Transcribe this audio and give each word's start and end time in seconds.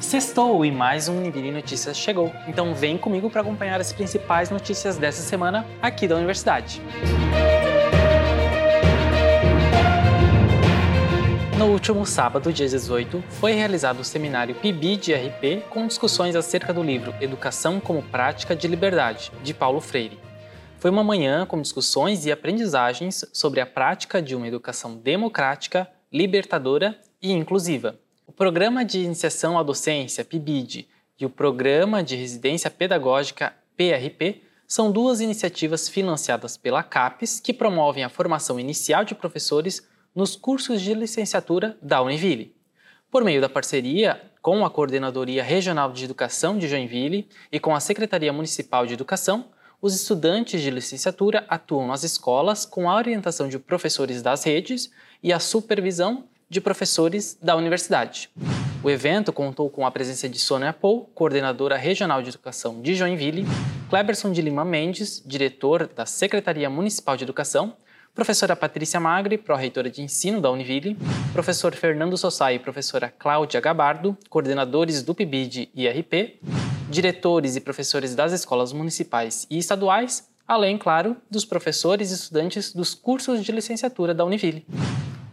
Sextou 0.00 0.64
e 0.64 0.70
mais 0.70 1.08
um 1.08 1.16
Univille 1.16 1.50
Notícias 1.50 1.96
chegou. 1.96 2.32
Então 2.46 2.74
vem 2.74 2.98
comigo 2.98 3.30
para 3.30 3.40
acompanhar 3.40 3.80
as 3.80 3.92
principais 3.92 4.50
notícias 4.50 4.98
dessa 4.98 5.22
semana 5.22 5.66
aqui 5.80 6.06
da 6.06 6.16
universidade. 6.16 6.82
No 11.58 11.66
último 11.66 12.04
sábado, 12.04 12.52
dia 12.52 12.68
18, 12.68 13.24
foi 13.30 13.52
realizado 13.52 14.00
o 14.00 14.04
seminário 14.04 14.54
PIB 14.54 14.96
de 14.96 15.14
RP 15.14 15.64
com 15.70 15.86
discussões 15.86 16.36
acerca 16.36 16.72
do 16.72 16.82
livro 16.82 17.14
Educação 17.18 17.80
como 17.80 18.02
Prática 18.02 18.54
de 18.54 18.68
Liberdade, 18.68 19.32
de 19.42 19.54
Paulo 19.54 19.80
Freire. 19.80 20.18
Foi 20.78 20.90
uma 20.90 21.02
manhã 21.02 21.46
com 21.46 21.60
discussões 21.60 22.26
e 22.26 22.30
aprendizagens 22.30 23.24
sobre 23.32 23.60
a 23.60 23.66
prática 23.66 24.20
de 24.20 24.36
uma 24.36 24.46
educação 24.46 24.96
democrática, 24.98 25.88
libertadora 26.12 27.00
e 27.20 27.32
inclusiva. 27.32 27.98
Programa 28.36 28.84
de 28.84 28.98
Iniciação 28.98 29.58
à 29.58 29.62
Docência, 29.62 30.22
PIBID, 30.22 30.86
e 31.18 31.24
o 31.24 31.30
Programa 31.30 32.02
de 32.02 32.16
Residência 32.16 32.70
Pedagógica, 32.70 33.54
PRP, 33.74 34.42
são 34.68 34.92
duas 34.92 35.22
iniciativas 35.22 35.88
financiadas 35.88 36.54
pela 36.54 36.82
CAPES 36.82 37.40
que 37.40 37.54
promovem 37.54 38.04
a 38.04 38.10
formação 38.10 38.60
inicial 38.60 39.06
de 39.06 39.14
professores 39.14 39.88
nos 40.14 40.36
cursos 40.36 40.82
de 40.82 40.92
licenciatura 40.92 41.78
da 41.80 42.02
Univille. 42.02 42.54
Por 43.10 43.24
meio 43.24 43.40
da 43.40 43.48
parceria 43.48 44.20
com 44.42 44.66
a 44.66 44.70
Coordenadoria 44.70 45.42
Regional 45.42 45.90
de 45.90 46.04
Educação 46.04 46.58
de 46.58 46.68
Joinville 46.68 47.26
e 47.50 47.58
com 47.58 47.74
a 47.74 47.80
Secretaria 47.80 48.34
Municipal 48.34 48.84
de 48.84 48.92
Educação, 48.92 49.46
os 49.80 49.94
estudantes 49.94 50.60
de 50.60 50.70
licenciatura 50.70 51.46
atuam 51.48 51.86
nas 51.86 52.04
escolas 52.04 52.66
com 52.66 52.90
a 52.90 52.96
orientação 52.96 53.48
de 53.48 53.58
professores 53.58 54.20
das 54.20 54.44
redes 54.44 54.92
e 55.22 55.32
a 55.32 55.40
supervisão 55.40 56.28
de 56.48 56.60
professores 56.60 57.36
da 57.42 57.56
universidade. 57.56 58.30
O 58.82 58.90
evento 58.90 59.32
contou 59.32 59.68
com 59.68 59.84
a 59.84 59.90
presença 59.90 60.28
de 60.28 60.38
Sônia 60.38 60.72
Pou, 60.72 61.10
coordenadora 61.14 61.76
regional 61.76 62.22
de 62.22 62.28
educação 62.28 62.80
de 62.80 62.94
Joinville, 62.94 63.44
Kleberson 63.90 64.30
de 64.30 64.40
Lima 64.40 64.64
Mendes, 64.64 65.22
diretor 65.26 65.88
da 65.88 66.06
Secretaria 66.06 66.70
Municipal 66.70 67.16
de 67.16 67.24
Educação, 67.24 67.76
professora 68.14 68.54
Patrícia 68.54 69.00
Magri, 69.00 69.36
pró-reitora 69.36 69.90
de 69.90 70.02
ensino 70.02 70.40
da 70.40 70.50
Univille, 70.50 70.96
professor 71.32 71.74
Fernando 71.74 72.16
Sossai 72.16 72.54
e 72.54 72.58
professora 72.58 73.12
Cláudia 73.18 73.60
Gabardo, 73.60 74.16
coordenadores 74.30 75.02
do 75.02 75.14
PIBID 75.14 75.70
e 75.74 75.84
IRP, 75.84 76.40
diretores 76.88 77.56
e 77.56 77.60
professores 77.60 78.14
das 78.14 78.32
escolas 78.32 78.72
municipais 78.72 79.46
e 79.50 79.58
estaduais, 79.58 80.28
além, 80.46 80.78
claro, 80.78 81.16
dos 81.28 81.44
professores 81.44 82.10
e 82.10 82.14
estudantes 82.14 82.72
dos 82.72 82.94
cursos 82.94 83.44
de 83.44 83.50
licenciatura 83.50 84.14
da 84.14 84.24
Univille. 84.24 84.64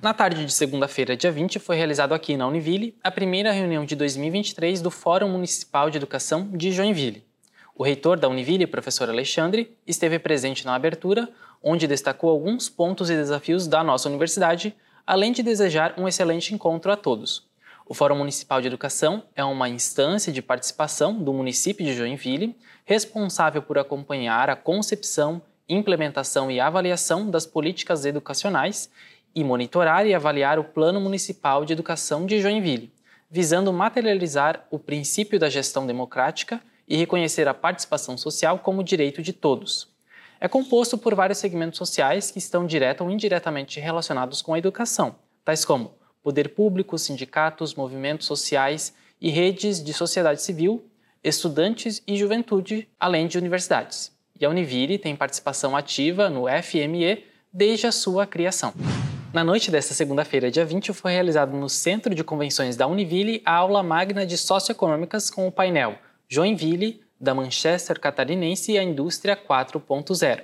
Na 0.03 0.13
tarde 0.13 0.45
de 0.45 0.51
segunda-feira, 0.51 1.15
dia 1.15 1.31
20, 1.31 1.59
foi 1.59 1.77
realizado 1.77 2.13
aqui 2.13 2.35
na 2.35 2.45
Univille 2.45 2.93
a 3.01 3.09
primeira 3.09 3.53
reunião 3.53 3.85
de 3.85 3.95
2023 3.95 4.81
do 4.81 4.91
Fórum 4.91 5.29
Municipal 5.29 5.89
de 5.89 5.95
Educação 5.95 6.49
de 6.51 6.73
Joinville. 6.73 7.23
O 7.73 7.85
reitor 7.85 8.19
da 8.19 8.27
Univille, 8.27 8.67
professor 8.67 9.09
Alexandre, 9.09 9.77
esteve 9.87 10.19
presente 10.19 10.65
na 10.65 10.75
abertura, 10.75 11.29
onde 11.63 11.87
destacou 11.87 12.29
alguns 12.29 12.67
pontos 12.67 13.09
e 13.09 13.15
desafios 13.15 13.65
da 13.65 13.81
nossa 13.81 14.09
universidade, 14.09 14.75
além 15.07 15.31
de 15.31 15.41
desejar 15.41 15.93
um 15.97 16.05
excelente 16.05 16.53
encontro 16.53 16.91
a 16.91 16.97
todos. 16.97 17.47
O 17.85 17.93
Fórum 17.93 18.17
Municipal 18.17 18.59
de 18.59 18.67
Educação 18.67 19.23
é 19.33 19.43
uma 19.45 19.69
instância 19.69 20.33
de 20.33 20.41
participação 20.41 21.13
do 21.13 21.31
município 21.31 21.85
de 21.85 21.93
Joinville, 21.95 22.57
responsável 22.83 23.61
por 23.61 23.79
acompanhar 23.79 24.49
a 24.49 24.55
concepção, 24.57 25.41
implementação 25.69 26.51
e 26.51 26.59
avaliação 26.59 27.31
das 27.31 27.45
políticas 27.45 28.05
educacionais 28.05 28.89
e 29.35 29.43
monitorar 29.43 30.05
e 30.05 30.13
avaliar 30.13 30.59
o 30.59 30.63
Plano 30.63 30.99
Municipal 30.99 31.65
de 31.65 31.73
Educação 31.73 32.25
de 32.25 32.41
Joinville, 32.41 32.91
visando 33.29 33.73
materializar 33.73 34.67
o 34.69 34.77
princípio 34.77 35.39
da 35.39 35.49
gestão 35.49 35.87
democrática 35.87 36.61
e 36.87 36.95
reconhecer 36.95 37.47
a 37.47 37.53
participação 37.53 38.17
social 38.17 38.59
como 38.59 38.83
direito 38.83 39.21
de 39.21 39.33
todos. 39.33 39.91
É 40.39 40.47
composto 40.47 40.97
por 40.97 41.15
vários 41.15 41.37
segmentos 41.39 41.77
sociais 41.77 42.29
que 42.29 42.37
estão 42.37 42.65
direta 42.65 43.03
ou 43.03 43.09
indiretamente 43.09 43.79
relacionados 43.79 44.41
com 44.41 44.53
a 44.53 44.57
educação, 44.57 45.15
tais 45.43 45.63
como 45.63 45.93
poder 46.21 46.49
público, 46.49 46.97
sindicatos, 46.97 47.75
movimentos 47.75 48.27
sociais 48.27 48.93
e 49.19 49.29
redes 49.29 49.83
de 49.83 49.93
sociedade 49.93 50.41
civil, 50.41 50.85
estudantes 51.23 52.03
e 52.05 52.17
juventude, 52.17 52.89
além 52.99 53.27
de 53.27 53.37
universidades. 53.37 54.11
E 54.39 54.45
a 54.45 54.49
Univire 54.49 54.97
tem 54.97 55.15
participação 55.15 55.75
ativa 55.75 56.29
no 56.29 56.45
FME 56.61 57.25
desde 57.51 57.87
a 57.87 57.91
sua 57.91 58.27
criação. 58.27 58.73
Na 59.33 59.43
noite 59.43 59.71
desta 59.71 59.95
segunda-feira, 59.95 60.51
dia 60.51 60.63
20, 60.63 60.93
foi 60.93 61.11
realizado 61.11 61.57
no 61.57 61.67
Centro 61.67 62.13
de 62.13 62.23
Convenções 62.23 62.75
da 62.75 62.85
Univille 62.85 63.41
a 63.43 63.55
aula 63.55 63.81
magna 63.81 64.27
de 64.27 64.37
Socioeconômicas 64.37 65.31
com 65.31 65.47
o 65.47 65.51
painel 65.51 65.95
Joinville, 66.29 67.01
da 67.19 67.33
Manchester 67.33 67.99
Catarinense 67.99 68.73
e 68.73 68.77
a 68.77 68.83
Indústria 68.83 69.35
4.0. 69.35 70.43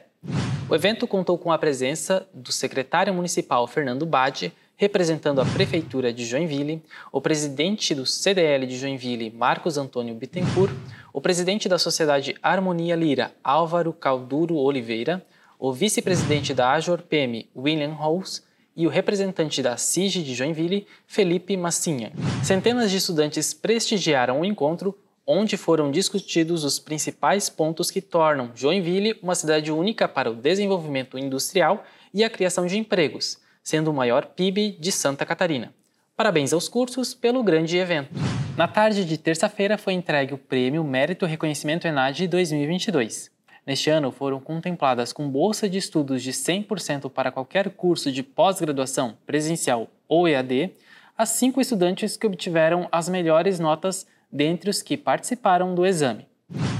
O 0.68 0.74
evento 0.74 1.06
contou 1.06 1.38
com 1.38 1.52
a 1.52 1.58
presença 1.60 2.28
do 2.34 2.52
secretário 2.52 3.14
municipal 3.14 3.68
Fernando 3.68 4.08
Bade, 4.08 4.52
representando 4.76 5.40
a 5.40 5.46
Prefeitura 5.46 6.12
de 6.12 6.26
Joinville, 6.26 6.82
o 7.12 7.22
presidente 7.22 7.94
do 7.94 8.08
CDL 8.08 8.66
de 8.66 8.76
Joinville, 8.76 9.30
Marcos 9.30 9.78
Antônio 9.78 10.16
Bittencourt, 10.16 10.74
o 11.14 11.22
presidente 11.22 11.70
da 11.70 11.78
Sociedade 11.78 12.36
Harmonia 12.42 12.96
Lira, 12.96 13.36
Álvaro 13.44 13.94
Calduro 13.94 14.56
Oliveira, 14.56 15.24
o 15.60 15.72
vice-presidente 15.72 16.56
da 16.56 16.72
Ajor 16.72 17.04
PM, 17.04 17.48
William 17.56 17.94
Halls, 17.94 18.49
e 18.76 18.88
o 18.88 18.90
representante 18.90 19.62
da 19.62 19.78
CIG 19.78 20.24
de 20.24 20.34
Joinville, 20.34 20.88
Felipe 21.06 21.56
Massinha. 21.58 22.12
Centenas 22.44 22.90
de 22.90 22.98
estudantes 22.98 23.54
prestigiaram 23.54 24.42
o 24.42 24.46
encontro, 24.46 24.98
onde 25.26 25.58
foram 25.58 25.92
discutidos 25.92 26.64
os 26.64 26.80
principais 26.80 27.50
pontos 27.50 27.92
que 27.92 28.02
tornam 28.02 28.52
Joinville 28.56 29.20
uma 29.22 29.36
cidade 29.36 29.72
única 29.72 30.08
para 30.08 30.32
o 30.32 30.36
desenvolvimento 30.36 31.18
industrial 31.18 31.84
e 32.14 32.24
a 32.24 32.30
criação 32.30 32.66
de 32.66 32.78
empregos, 32.78 33.38
sendo 33.64 33.92
o 33.92 33.94
maior 33.94 34.26
PIB 34.26 34.78
de 34.80 34.92
Santa 34.92 35.26
Catarina. 35.26 35.74
Parabéns 36.16 36.52
aos 36.52 36.68
cursos 36.68 37.14
pelo 37.14 37.44
grande 37.44 37.78
evento. 37.78 38.10
Na 38.58 38.68
tarde 38.68 39.06
de 39.06 39.18
terça-feira 39.18 39.78
foi 39.78 39.94
entregue 39.94 40.34
o 40.34 40.38
Prêmio 40.38 40.84
Mérito 40.84 41.26
Reconhecimento 41.26 41.88
ENAD 41.88 42.28
2022. 42.28 43.39
Neste 43.70 43.92
ano, 43.92 44.12
foram 44.12 44.40
contempladas 44.40 45.14
com 45.14 45.30
bolsa 45.30 45.70
de 45.70 45.78
estudos 45.78 46.24
de 46.24 46.32
100% 46.32 47.08
para 47.08 47.32
qualquer 47.32 47.70
curso 47.70 48.12
de 48.12 48.24
pós-graduação, 48.24 49.16
presencial 49.28 49.88
ou 50.08 50.28
EAD, 50.28 50.74
as 51.16 51.30
cinco 51.30 51.62
estudantes 51.62 52.18
que 52.18 52.26
obtiveram 52.26 52.90
as 52.92 53.08
melhores 53.08 53.60
notas 53.60 54.08
dentre 54.32 54.72
os 54.72 54.82
que 54.82 54.98
participaram 54.98 55.76
do 55.76 55.86
exame. 55.86 56.26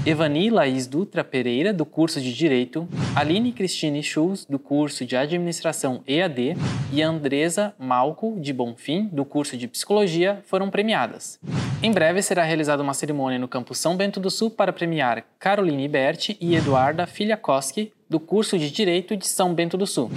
Evani 0.04 0.48
Laís 0.48 0.86
Dutra 0.86 1.22
Pereira, 1.22 1.72
do 1.74 1.84
curso 1.84 2.20
de 2.20 2.32
Direito, 2.32 2.88
Aline 3.14 3.52
Cristine 3.52 4.02
Schulz, 4.02 4.46
do 4.46 4.58
curso 4.58 5.04
de 5.04 5.14
Administração 5.14 6.02
EAD, 6.06 6.56
e 6.90 7.02
Andresa 7.02 7.74
Malco, 7.78 8.38
de 8.40 8.52
Bonfim, 8.52 9.08
do 9.12 9.24
curso 9.24 9.56
de 9.56 9.68
Psicologia, 9.68 10.42
foram 10.46 10.70
premiadas. 10.70 11.38
Em 11.82 11.92
breve 11.92 12.22
será 12.22 12.42
realizada 12.42 12.82
uma 12.82 12.94
cerimônia 12.94 13.38
no 13.38 13.46
campus 13.46 13.78
São 13.78 13.96
Bento 13.96 14.18
do 14.18 14.30
Sul 14.30 14.50
para 14.50 14.72
premiar 14.72 15.24
Caroline 15.38 15.86
Berti 15.86 16.36
e 16.40 16.54
Eduarda 16.54 17.06
Filhakoski, 17.06 17.92
do 18.08 18.18
curso 18.18 18.58
de 18.58 18.70
Direito 18.70 19.16
de 19.16 19.28
São 19.28 19.54
Bento 19.54 19.76
do 19.76 19.86
Sul. 19.86 20.10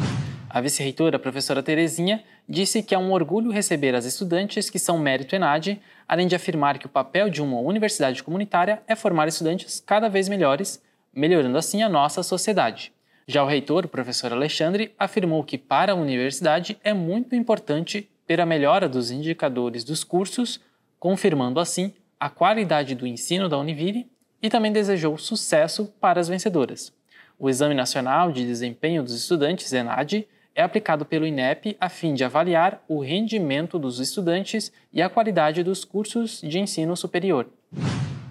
A 0.53 0.61
vice-reitora, 0.61 1.17
professora 1.17 1.63
Terezinha, 1.63 2.23
disse 2.47 2.83
que 2.83 2.93
é 2.93 2.97
um 2.97 3.11
orgulho 3.11 3.49
receber 3.49 3.95
as 3.95 4.05
estudantes 4.05 4.69
que 4.69 4.77
são 4.77 4.99
mérito 4.99 5.35
ENAD, 5.35 5.81
além 6.07 6.27
de 6.27 6.35
afirmar 6.35 6.77
que 6.77 6.85
o 6.85 6.89
papel 6.89 7.27
de 7.27 7.41
uma 7.41 7.59
universidade 7.59 8.21
comunitária 8.21 8.83
é 8.87 8.95
formar 8.95 9.27
estudantes 9.27 9.79
cada 9.83 10.07
vez 10.07 10.29
melhores, 10.29 10.79
melhorando 11.11 11.57
assim 11.57 11.81
a 11.81 11.89
nossa 11.89 12.21
sociedade. 12.21 12.93
Já 13.27 13.43
o 13.43 13.47
reitor, 13.47 13.85
o 13.85 13.89
professor 13.89 14.31
Alexandre, 14.31 14.93
afirmou 14.99 15.43
que 15.43 15.57
para 15.57 15.93
a 15.93 15.95
universidade 15.95 16.77
é 16.83 16.93
muito 16.93 17.35
importante 17.35 18.07
ter 18.27 18.39
a 18.39 18.45
melhora 18.45 18.87
dos 18.87 19.09
indicadores 19.09 19.83
dos 19.83 20.03
cursos, 20.03 20.59
confirmando 20.99 21.59
assim 21.59 21.91
a 22.19 22.29
qualidade 22.29 22.93
do 22.93 23.07
ensino 23.07 23.49
da 23.49 23.57
Univille 23.57 24.07
e 24.39 24.51
também 24.51 24.71
desejou 24.71 25.17
sucesso 25.17 25.91
para 25.99 26.21
as 26.21 26.27
vencedoras. 26.27 26.93
O 27.39 27.49
Exame 27.49 27.73
Nacional 27.73 28.31
de 28.31 28.45
Desempenho 28.45 29.01
dos 29.01 29.15
Estudantes, 29.15 29.73
ENAD, 29.73 30.27
é 30.55 30.61
aplicado 30.61 31.05
pelo 31.05 31.25
INEP 31.25 31.75
a 31.79 31.89
fim 31.89 32.13
de 32.13 32.23
avaliar 32.23 32.83
o 32.87 32.99
rendimento 32.99 33.79
dos 33.79 33.99
estudantes 33.99 34.71
e 34.91 35.01
a 35.01 35.09
qualidade 35.09 35.63
dos 35.63 35.83
cursos 35.83 36.41
de 36.41 36.59
ensino 36.59 36.95
superior. 36.95 37.47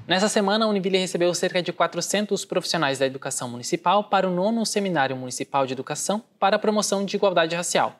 Nessa 0.06 0.28
semana, 0.28 0.64
a 0.64 0.68
Univille 0.68 0.98
recebeu 0.98 1.32
cerca 1.32 1.62
de 1.62 1.72
400 1.72 2.44
profissionais 2.44 2.98
da 2.98 3.06
educação 3.06 3.48
municipal 3.48 4.04
para 4.04 4.28
o 4.28 4.34
nono 4.34 4.66
Seminário 4.66 5.16
Municipal 5.16 5.66
de 5.66 5.72
Educação 5.72 6.22
para 6.38 6.56
a 6.56 6.58
Promoção 6.58 7.04
de 7.04 7.16
Igualdade 7.16 7.56
Racial. 7.56 7.98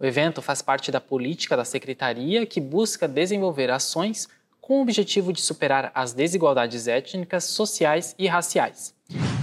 O 0.00 0.04
evento 0.04 0.42
faz 0.42 0.60
parte 0.60 0.90
da 0.90 1.00
política 1.00 1.56
da 1.56 1.64
Secretaria 1.64 2.44
que 2.46 2.60
busca 2.60 3.06
desenvolver 3.06 3.70
ações 3.70 4.28
com 4.60 4.78
o 4.78 4.82
objetivo 4.82 5.32
de 5.32 5.40
superar 5.40 5.92
as 5.94 6.12
desigualdades 6.12 6.88
étnicas, 6.88 7.44
sociais 7.44 8.14
e 8.18 8.26
raciais. 8.26 8.94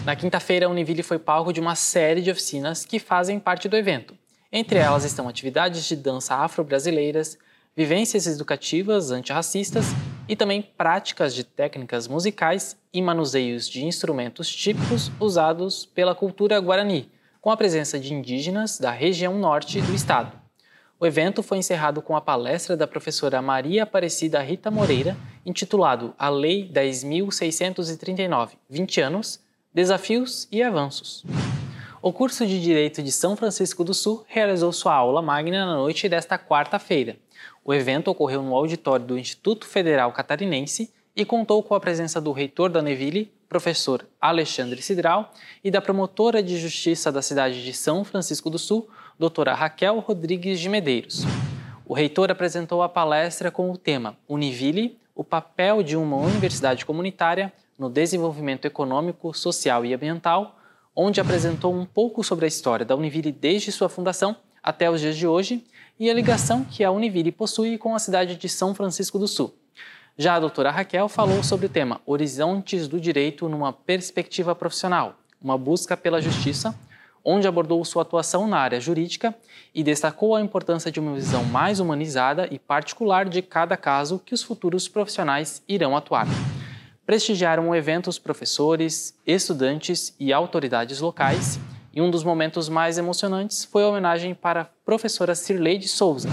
Na 0.05 0.15
quinta-feira, 0.15 0.65
a 0.65 0.69
Univille 0.69 1.03
foi 1.03 1.19
palco 1.19 1.53
de 1.53 1.59
uma 1.59 1.75
série 1.75 2.21
de 2.21 2.31
oficinas 2.31 2.85
que 2.85 2.99
fazem 2.99 3.39
parte 3.39 3.69
do 3.69 3.77
evento. 3.77 4.17
Entre 4.51 4.79
elas 4.79 5.03
estão 5.03 5.29
atividades 5.29 5.85
de 5.85 5.95
dança 5.95 6.35
afro-brasileiras, 6.35 7.37
vivências 7.75 8.25
educativas 8.25 9.11
antirracistas, 9.11 9.85
e 10.29 10.35
também 10.35 10.61
práticas 10.61 11.33
de 11.33 11.43
técnicas 11.43 12.07
musicais 12.07 12.77
e 12.93 13.01
manuseios 13.01 13.67
de 13.67 13.83
instrumentos 13.83 14.47
típicos 14.53 15.11
usados 15.19 15.87
pela 15.87 16.13
cultura 16.13 16.59
guarani, 16.59 17.09
com 17.41 17.49
a 17.49 17.57
presença 17.57 17.99
de 17.99 18.13
indígenas 18.13 18.77
da 18.79 18.91
região 18.91 19.37
norte 19.39 19.81
do 19.81 19.93
estado. 19.93 20.31
O 20.99 21.05
evento 21.05 21.41
foi 21.41 21.57
encerrado 21.57 22.01
com 22.01 22.15
a 22.15 22.21
palestra 22.21 22.77
da 22.77 22.85
professora 22.85 23.41
Maria 23.41 23.83
Aparecida 23.83 24.39
Rita 24.41 24.69
Moreira, 24.69 25.17
intitulado 25.43 26.13
A 26.19 26.29
Lei 26.29 26.69
10.639, 26.71 28.51
20 28.69 29.01
anos, 29.01 29.39
Desafios 29.73 30.47
e 30.51 30.61
Avanços. 30.61 31.23
O 32.01 32.13
curso 32.13 32.47
de 32.47 32.61
Direito 32.61 33.03
de 33.03 33.11
São 33.11 33.35
Francisco 33.35 33.83
do 33.83 33.93
Sul 33.93 34.23
realizou 34.25 34.71
sua 34.71 34.93
aula 34.93 35.21
magna 35.21 35.65
na 35.65 35.75
noite 35.75 36.07
desta 36.07 36.39
quarta-feira. 36.39 37.17
O 37.63 37.73
evento 37.73 38.07
ocorreu 38.07 38.41
no 38.41 38.55
auditório 38.55 39.05
do 39.05 39.19
Instituto 39.19 39.65
Federal 39.67 40.09
Catarinense 40.13 40.93
e 41.13 41.25
contou 41.25 41.61
com 41.61 41.75
a 41.75 41.79
presença 41.79 42.21
do 42.21 42.31
reitor 42.31 42.69
da 42.69 42.81
Neville, 42.81 43.29
professor 43.49 44.07
Alexandre 44.21 44.81
Cidral, 44.81 45.33
e 45.61 45.69
da 45.69 45.81
promotora 45.81 46.41
de 46.41 46.57
justiça 46.57 47.11
da 47.11 47.21
cidade 47.21 47.65
de 47.65 47.73
São 47.73 48.05
Francisco 48.05 48.49
do 48.49 48.57
Sul, 48.57 48.87
doutora 49.19 49.53
Raquel 49.53 49.99
Rodrigues 49.99 50.57
de 50.61 50.69
Medeiros. 50.69 51.25
O 51.85 51.93
reitor 51.93 52.31
apresentou 52.31 52.81
a 52.81 52.87
palestra 52.87 53.51
com 53.51 53.69
o 53.69 53.77
tema 53.77 54.15
Univille, 54.25 54.97
o 55.13 55.23
papel 55.23 55.83
de 55.83 55.97
uma 55.97 56.15
universidade 56.15 56.85
comunitária 56.85 57.51
no 57.77 57.89
desenvolvimento 57.89 58.63
econômico, 58.63 59.33
social 59.33 59.83
e 59.83 59.93
ambiental, 59.93 60.58
onde 61.01 61.21
apresentou 61.21 61.73
um 61.73 61.85
pouco 61.85 62.21
sobre 62.25 62.43
a 62.43 62.47
história 62.49 62.85
da 62.85 62.93
Univille 62.93 63.31
desde 63.31 63.71
sua 63.71 63.87
fundação 63.87 64.35
até 64.61 64.91
os 64.91 64.99
dias 64.99 65.15
de 65.15 65.25
hoje 65.25 65.63
e 65.97 66.09
a 66.09 66.13
ligação 66.13 66.65
que 66.65 66.83
a 66.83 66.91
Univille 66.91 67.31
possui 67.31 67.77
com 67.77 67.95
a 67.95 67.99
cidade 67.99 68.35
de 68.35 68.49
São 68.49 68.75
Francisco 68.75 69.17
do 69.17 69.25
Sul. 69.25 69.55
Já 70.17 70.35
a 70.35 70.39
doutora 70.41 70.69
Raquel 70.69 71.07
falou 71.07 71.41
sobre 71.41 71.67
o 71.67 71.69
tema 71.69 72.01
Horizontes 72.05 72.85
do 72.89 72.99
Direito 72.99 73.47
numa 73.47 73.71
perspectiva 73.71 74.53
profissional, 74.53 75.15
uma 75.41 75.57
busca 75.57 75.95
pela 75.95 76.21
justiça, 76.21 76.75
onde 77.23 77.47
abordou 77.47 77.83
sua 77.85 78.01
atuação 78.01 78.45
na 78.45 78.57
área 78.57 78.81
jurídica 78.81 79.33
e 79.73 79.81
destacou 79.81 80.35
a 80.35 80.41
importância 80.41 80.91
de 80.91 80.99
uma 80.99 81.15
visão 81.15 81.45
mais 81.45 81.79
humanizada 81.79 82.45
e 82.51 82.59
particular 82.59 83.23
de 83.23 83.41
cada 83.41 83.77
caso 83.77 84.19
que 84.19 84.33
os 84.33 84.43
futuros 84.43 84.89
profissionais 84.89 85.63
irão 85.65 85.95
atuar. 85.95 86.27
Prestigiaram 87.09 87.67
o 87.67 87.75
evento 87.75 88.07
os 88.07 88.19
professores, 88.19 89.15
estudantes 89.25 90.13
e 90.19 90.31
autoridades 90.31 90.99
locais, 90.99 91.59
e 91.91 91.99
um 91.99 92.11
dos 92.11 92.23
momentos 92.23 92.69
mais 92.69 92.99
emocionantes 92.99 93.65
foi 93.65 93.81
a 93.81 93.87
homenagem 93.87 94.35
para 94.35 94.61
a 94.61 94.65
professora 94.85 95.33
Cirleide 95.33 95.87
Souza, 95.87 96.29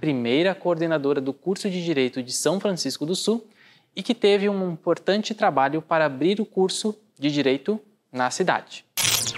primeira 0.00 0.52
coordenadora 0.52 1.20
do 1.20 1.32
curso 1.32 1.70
de 1.70 1.84
Direito 1.84 2.24
de 2.24 2.32
São 2.32 2.58
Francisco 2.58 3.06
do 3.06 3.14
Sul 3.14 3.46
e 3.94 4.02
que 4.02 4.16
teve 4.16 4.48
um 4.48 4.72
importante 4.72 5.32
trabalho 5.32 5.80
para 5.80 6.06
abrir 6.06 6.40
o 6.40 6.44
curso 6.44 6.98
de 7.16 7.30
Direito 7.30 7.80
na 8.10 8.28
cidade. 8.28 8.84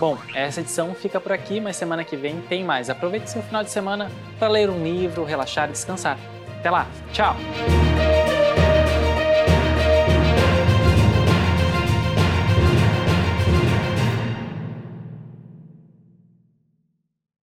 Bom, 0.00 0.16
essa 0.34 0.62
edição 0.62 0.94
fica 0.94 1.20
por 1.20 1.32
aqui, 1.32 1.60
mas 1.60 1.76
semana 1.76 2.02
que 2.02 2.16
vem 2.16 2.40
tem 2.48 2.64
mais. 2.64 2.88
Aproveite 2.88 3.28
seu 3.28 3.42
final 3.42 3.62
de 3.62 3.70
semana 3.70 4.10
para 4.38 4.48
ler 4.48 4.70
um 4.70 4.82
livro, 4.82 5.22
relaxar 5.22 5.68
e 5.68 5.72
descansar. 5.72 6.18
Até 6.58 6.70
lá, 6.70 6.86
tchau! 7.12 7.36